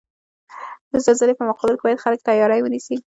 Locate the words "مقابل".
1.49-1.75